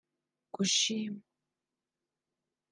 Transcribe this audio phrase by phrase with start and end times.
[0.59, 1.21] gushima